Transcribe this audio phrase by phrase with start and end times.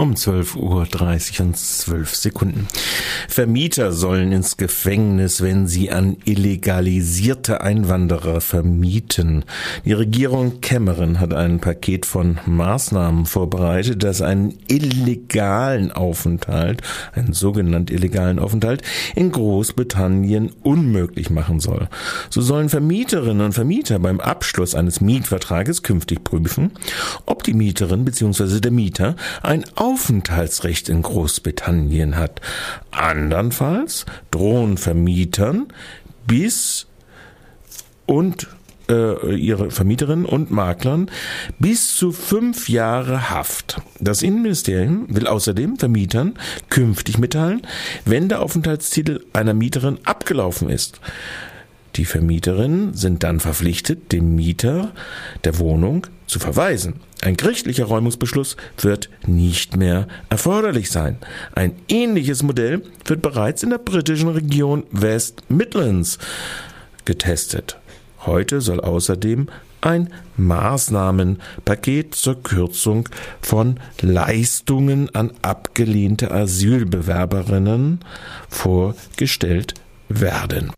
[0.00, 0.56] Um 12.30
[1.40, 2.68] Uhr und 12 Sekunden.
[3.28, 9.44] Vermieter sollen ins Gefängnis, wenn sie an illegalisierte Einwanderer vermieten.
[9.84, 16.80] Die Regierung Cameron hat ein Paket von Maßnahmen vorbereitet, das einen illegalen Aufenthalt,
[17.12, 18.80] einen sogenannten illegalen Aufenthalt
[19.14, 21.90] in Großbritannien unmöglich machen soll.
[22.30, 26.70] So sollen Vermieterinnen und Vermieter beim Abschluss eines Mietvertrages künftig prüfen,
[27.26, 28.60] ob die Mieterin bzw.
[28.60, 32.40] der Mieter ein Aufenthaltsrecht in Großbritannien hat.
[32.92, 35.66] Andernfalls drohen Vermietern
[36.28, 36.86] bis
[38.06, 38.46] und
[38.88, 41.10] äh, ihre Vermieterinnen und Maklern
[41.58, 43.80] bis zu fünf Jahre Haft.
[43.98, 46.34] Das Innenministerium will außerdem Vermietern
[46.68, 47.62] künftig mitteilen,
[48.04, 51.00] wenn der Aufenthaltstitel einer Mieterin abgelaufen ist.
[51.96, 54.92] Die Vermieterinnen sind dann verpflichtet, dem Mieter
[55.42, 57.00] der Wohnung zu verweisen.
[57.22, 61.18] Ein gerichtlicher Räumungsbeschluss wird nicht mehr erforderlich sein.
[61.54, 66.18] Ein ähnliches Modell wird bereits in der britischen Region West Midlands
[67.04, 67.78] getestet.
[68.24, 69.48] Heute soll außerdem
[69.82, 73.08] ein Maßnahmenpaket zur Kürzung
[73.40, 78.00] von Leistungen an abgelehnte Asylbewerberinnen
[78.48, 79.74] vorgestellt
[80.08, 80.72] werden.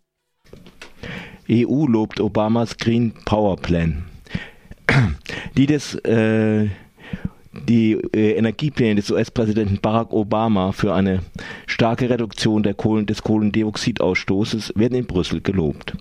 [1.49, 4.05] EU lobt Obamas Green Power Plan.
[5.55, 6.67] Die des äh,
[7.67, 11.19] die äh, Energiepläne des US-Präsidenten Barack Obama für eine
[11.67, 15.93] starke Reduktion der Kohlen, des Kohlendioxidausstoßes werden in Brüssel gelobt.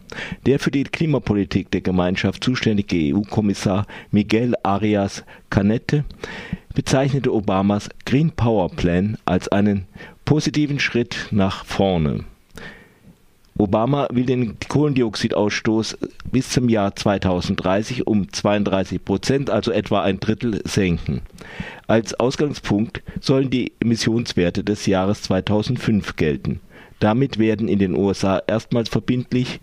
[0.47, 6.05] Der für die Klimapolitik der Gemeinschaft zuständige EU-Kommissar Miguel Arias Canete
[6.75, 9.87] bezeichnete Obamas Green Power Plan als einen
[10.25, 12.25] positiven Schritt nach vorne.
[13.63, 15.97] Obama will den Kohlendioxidausstoß
[16.31, 21.23] bis zum Jahr 2030 um 32 Prozent, also etwa ein Drittel, senken.
[21.87, 26.61] Als Ausgangspunkt sollen die Emissionswerte des Jahres 2005 gelten.
[26.99, 29.61] Damit werden in den USA erstmals verbindlich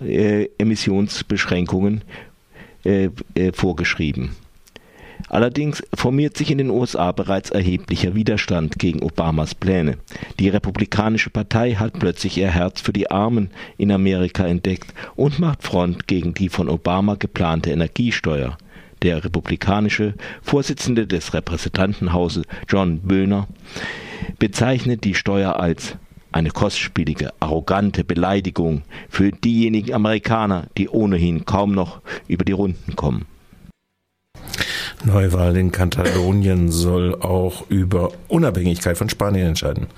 [0.00, 2.02] äh, Emissionsbeschränkungen
[2.84, 4.36] äh, äh, vorgeschrieben.
[5.28, 9.98] Allerdings formiert sich in den USA bereits erheblicher Widerstand gegen Obamas Pläne.
[10.38, 15.62] Die Republikanische Partei hat plötzlich ihr Herz für die Armen in Amerika entdeckt und macht
[15.62, 18.58] Front gegen die von Obama geplante Energiesteuer.
[19.02, 23.48] Der republikanische Vorsitzende des Repräsentantenhauses John Böhner
[24.38, 25.96] bezeichnet die Steuer als
[26.30, 33.26] eine kostspielige, arrogante Beleidigung für diejenigen Amerikaner, die ohnehin kaum noch über die Runden kommen.
[35.04, 39.88] Neuwahl in Katalonien soll auch über Unabhängigkeit von Spanien entscheiden.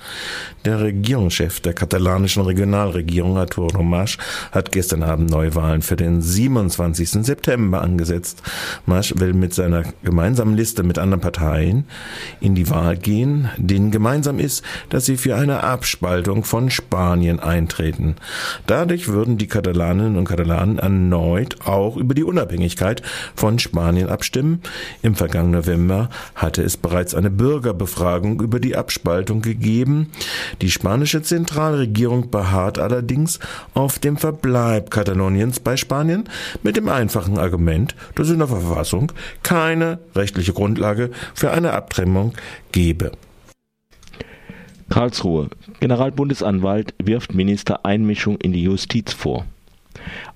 [0.65, 4.17] Der Regierungschef der katalanischen Regionalregierung, Arturo Mas,
[4.51, 7.23] hat gestern Abend Neuwahlen für den 27.
[7.23, 8.41] September angesetzt.
[8.87, 11.85] Mas will mit seiner gemeinsamen Liste mit anderen Parteien
[12.41, 18.15] in die Wahl gehen, denen gemeinsam ist, dass sie für eine Abspaltung von Spanien eintreten.
[18.65, 23.03] Dadurch würden die Katalaninnen und Katalanen erneut auch über die Unabhängigkeit
[23.35, 24.61] von Spanien abstimmen,
[25.01, 30.11] im vergangenen November hatte es bereits eine Bürgerbefragung über die Abspaltung gegeben.
[30.61, 33.39] Die spanische Zentralregierung beharrt allerdings
[33.73, 36.25] auf dem Verbleib Kataloniens bei Spanien
[36.63, 39.11] mit dem einfachen Argument, dass in der Verfassung
[39.43, 42.33] keine rechtliche Grundlage für eine Abtrennung
[42.71, 43.11] gebe.
[44.89, 45.49] Karlsruhe.
[45.79, 49.45] Generalbundesanwalt wirft Minister Einmischung in die Justiz vor.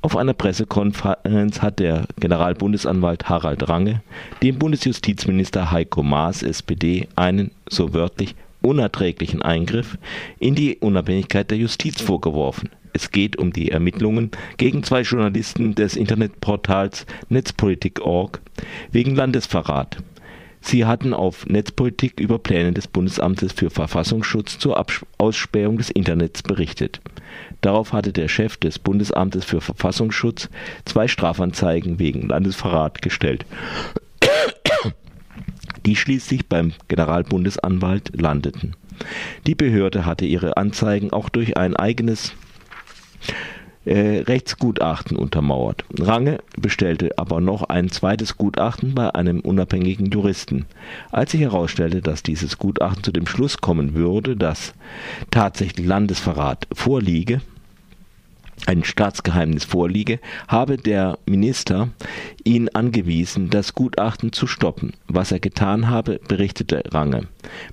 [0.01, 4.01] Auf einer Pressekonferenz hat der Generalbundesanwalt Harald Range
[4.41, 9.97] dem Bundesjustizminister Heiko Maas (SPD) einen, so wörtlich, unerträglichen Eingriff
[10.39, 12.69] in die Unabhängigkeit der Justiz vorgeworfen.
[12.93, 18.39] Es geht um die Ermittlungen gegen zwei Journalisten des Internetportals Netzpolitik.org
[18.93, 19.97] wegen Landesverrat
[20.61, 24.85] Sie hatten auf Netzpolitik über Pläne des Bundesamtes für Verfassungsschutz zur
[25.17, 27.01] Ausspähung des Internets berichtet.
[27.61, 30.49] Darauf hatte der Chef des Bundesamtes für Verfassungsschutz
[30.85, 33.45] zwei Strafanzeigen wegen Landesverrat gestellt,
[35.85, 38.75] die schließlich beim Generalbundesanwalt landeten.
[39.47, 42.33] Die Behörde hatte ihre Anzeigen auch durch ein eigenes
[43.85, 45.85] äh, Rechtsgutachten untermauert.
[45.97, 50.65] Range bestellte aber noch ein zweites Gutachten bei einem unabhängigen Juristen.
[51.11, 54.73] Als sich herausstellte, dass dieses Gutachten zu dem Schluss kommen würde, dass
[55.31, 57.41] tatsächlich Landesverrat vorliege,
[58.65, 61.89] ein Staatsgeheimnis vorliege, habe der Minister
[62.43, 64.93] ihn angewiesen, das Gutachten zu stoppen.
[65.07, 67.27] Was er getan habe, berichtete Range.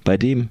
[0.04, 0.48] Bei dem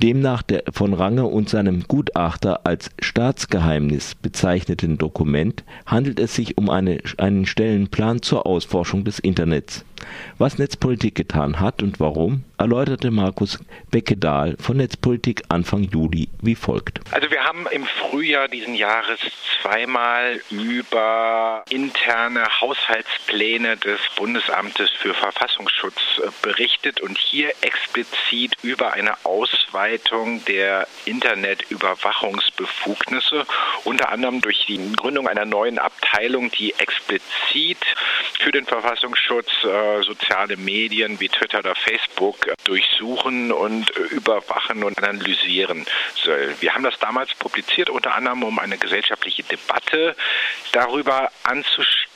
[0.00, 6.70] Demnach der von Range und seinem Gutachter als Staatsgeheimnis bezeichneten Dokument handelt es sich um
[6.70, 9.84] eine, einen Stellenplan zur Ausforschung des Internets.
[10.38, 13.58] Was Netzpolitik getan hat und warum, erläuterte Markus
[13.90, 17.00] Beckedahl von Netzpolitik Anfang Juli wie folgt.
[17.10, 19.18] Also wir haben im Frühjahr diesen Jahres
[19.60, 29.14] zweimal über interne Haushaltspläne des Bundesamtes für Verfassungsschutz äh, berichtet und hier explizit über eine
[29.24, 29.87] Ausweitung
[30.44, 33.46] der Internetüberwachungsbefugnisse,
[33.84, 37.78] unter anderem durch die Gründung einer neuen Abteilung, die explizit
[38.38, 44.98] für den Verfassungsschutz äh, soziale Medien wie Twitter oder Facebook durchsuchen und äh, überwachen und
[44.98, 46.54] analysieren soll.
[46.60, 50.16] Wir haben das damals publiziert, unter anderem um eine gesellschaftliche Debatte
[50.72, 51.30] darüber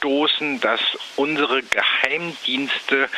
[0.03, 0.81] anzustoßen, dass
[1.17, 3.09] unsere Geheimdienste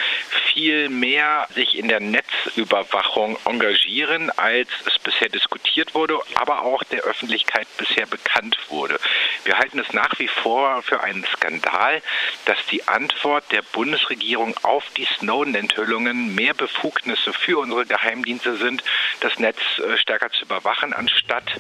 [0.53, 7.03] viel mehr sich in der Netzüberwachung engagieren, als es bisher diskutiert wurde, aber auch der
[7.03, 8.99] Öffentlichkeit bisher bekannt wurde.
[9.45, 12.03] Wir halten es nach wie vor für einen Skandal,
[12.45, 18.83] dass die Antwort der Bundesregierung auf die Snowden-Enthüllungen mehr Befugnisse für unsere Geheimdienste sind,
[19.21, 21.51] das Netz äh, stärker zu überwachen, anstatt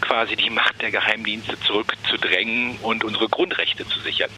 [0.00, 4.30] quasi die Macht der Geheimdienste zurückzudrängen und unsere Grundrechte zu sichern.